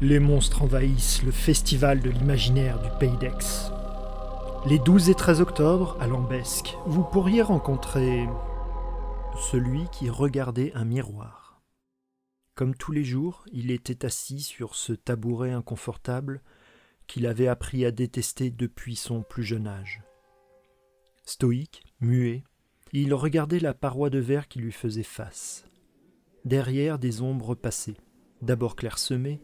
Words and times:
Les 0.00 0.20
monstres 0.20 0.62
envahissent 0.62 1.24
le 1.24 1.32
festival 1.32 1.98
de 1.98 2.08
l'imaginaire 2.08 2.80
du 2.80 2.88
Pays 3.00 3.16
d'Aix. 3.16 3.72
Les 4.64 4.78
12 4.78 5.10
et 5.10 5.14
13 5.16 5.40
octobre, 5.40 5.96
à 5.98 6.06
Lambesque, 6.06 6.76
vous 6.86 7.02
pourriez 7.02 7.42
rencontrer 7.42 8.28
celui 9.50 9.88
qui 9.90 10.08
regardait 10.08 10.72
un 10.74 10.84
miroir. 10.84 11.60
Comme 12.54 12.76
tous 12.76 12.92
les 12.92 13.02
jours, 13.02 13.44
il 13.50 13.72
était 13.72 14.06
assis 14.06 14.40
sur 14.40 14.76
ce 14.76 14.92
tabouret 14.92 15.50
inconfortable 15.50 16.42
qu'il 17.08 17.26
avait 17.26 17.48
appris 17.48 17.84
à 17.84 17.90
détester 17.90 18.50
depuis 18.50 18.94
son 18.94 19.22
plus 19.22 19.42
jeune 19.42 19.66
âge. 19.66 20.04
Stoïque, 21.24 21.82
muet, 22.00 22.44
il 22.92 23.14
regardait 23.14 23.58
la 23.58 23.74
paroi 23.74 24.10
de 24.10 24.20
verre 24.20 24.46
qui 24.46 24.60
lui 24.60 24.70
faisait 24.72 25.02
face. 25.02 25.64
Derrière, 26.44 27.00
des 27.00 27.20
ombres 27.20 27.56
passaient, 27.56 27.96
d'abord 28.42 28.76
clairsemées, 28.76 29.40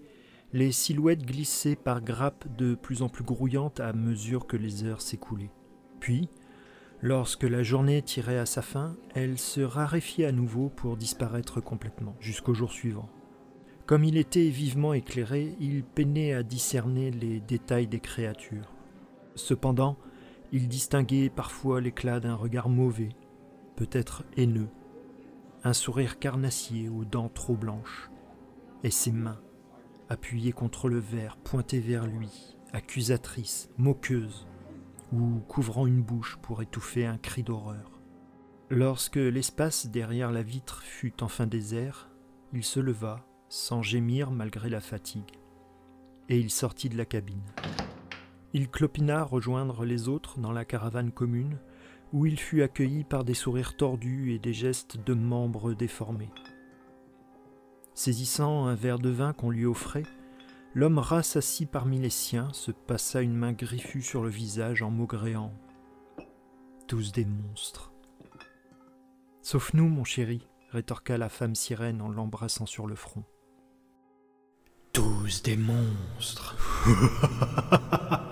les 0.54 0.70
silhouettes 0.70 1.26
glissaient 1.26 1.74
par 1.74 2.00
grappes 2.00 2.46
de 2.56 2.76
plus 2.76 3.02
en 3.02 3.08
plus 3.08 3.24
grouillantes 3.24 3.80
à 3.80 3.92
mesure 3.92 4.46
que 4.46 4.56
les 4.56 4.84
heures 4.84 5.00
s'écoulaient. 5.00 5.50
Puis, 5.98 6.28
lorsque 7.02 7.42
la 7.42 7.64
journée 7.64 8.02
tirait 8.02 8.38
à 8.38 8.46
sa 8.46 8.62
fin, 8.62 8.94
elles 9.16 9.40
se 9.40 9.60
raréfiaient 9.60 10.26
à 10.26 10.32
nouveau 10.32 10.68
pour 10.68 10.96
disparaître 10.96 11.60
complètement, 11.60 12.14
jusqu'au 12.20 12.54
jour 12.54 12.70
suivant. 12.70 13.08
Comme 13.86 14.04
il 14.04 14.16
était 14.16 14.48
vivement 14.48 14.94
éclairé, 14.94 15.56
il 15.58 15.82
peinait 15.82 16.34
à 16.34 16.44
discerner 16.44 17.10
les 17.10 17.40
détails 17.40 17.88
des 17.88 17.98
créatures. 17.98 18.72
Cependant, 19.34 19.96
il 20.52 20.68
distinguait 20.68 21.30
parfois 21.30 21.80
l'éclat 21.80 22.20
d'un 22.20 22.36
regard 22.36 22.68
mauvais, 22.68 23.08
peut-être 23.74 24.22
haineux, 24.36 24.68
un 25.64 25.72
sourire 25.72 26.20
carnassier 26.20 26.88
aux 26.88 27.04
dents 27.04 27.28
trop 27.28 27.56
blanches, 27.56 28.08
et 28.84 28.92
ses 28.92 29.10
mains, 29.10 29.40
appuyée 30.08 30.52
contre 30.52 30.88
le 30.88 30.98
verre, 30.98 31.36
pointée 31.36 31.80
vers 31.80 32.06
lui, 32.06 32.56
accusatrice, 32.72 33.70
moqueuse, 33.78 34.46
ou 35.12 35.40
couvrant 35.48 35.86
une 35.86 36.02
bouche 36.02 36.38
pour 36.42 36.62
étouffer 36.62 37.06
un 37.06 37.18
cri 37.18 37.42
d'horreur. 37.42 38.00
Lorsque 38.70 39.16
l'espace 39.16 39.86
derrière 39.86 40.32
la 40.32 40.42
vitre 40.42 40.82
fut 40.82 41.22
enfin 41.22 41.46
désert, 41.46 42.10
il 42.52 42.64
se 42.64 42.80
leva, 42.80 43.24
sans 43.48 43.82
gémir 43.82 44.30
malgré 44.30 44.68
la 44.68 44.80
fatigue, 44.80 45.38
et 46.28 46.38
il 46.38 46.50
sortit 46.50 46.88
de 46.88 46.96
la 46.96 47.04
cabine. 47.04 47.44
Il 48.52 48.70
clopina 48.70 49.22
rejoindre 49.22 49.84
les 49.84 50.08
autres 50.08 50.38
dans 50.38 50.52
la 50.52 50.64
caravane 50.64 51.12
commune, 51.12 51.58
où 52.12 52.26
il 52.26 52.38
fut 52.38 52.62
accueilli 52.62 53.04
par 53.04 53.24
des 53.24 53.34
sourires 53.34 53.76
tordus 53.76 54.32
et 54.32 54.38
des 54.38 54.52
gestes 54.52 54.96
de 55.04 55.14
membres 55.14 55.74
déformés. 55.74 56.30
Saisissant 57.94 58.66
un 58.66 58.74
verre 58.74 58.98
de 58.98 59.08
vin 59.08 59.32
qu'on 59.32 59.50
lui 59.50 59.66
offrait, 59.66 60.02
l'homme 60.74 60.98
rassis 60.98 61.64
parmi 61.64 62.00
les 62.00 62.10
siens 62.10 62.48
se 62.52 62.72
passa 62.72 63.22
une 63.22 63.36
main 63.36 63.52
griffue 63.52 64.02
sur 64.02 64.24
le 64.24 64.30
visage 64.30 64.82
en 64.82 64.90
maugréant. 64.90 65.52
Tous 66.88 67.12
des 67.12 67.24
monstres. 67.24 67.92
Sauf 69.42 69.74
nous, 69.74 69.88
mon 69.88 70.04
chéri, 70.04 70.46
rétorqua 70.70 71.18
la 71.18 71.28
femme 71.28 71.54
sirène 71.54 72.02
en 72.02 72.08
l'embrassant 72.08 72.66
sur 72.66 72.86
le 72.88 72.96
front. 72.96 73.24
Tous 74.92 75.42
des 75.42 75.56
monstres. 75.56 76.56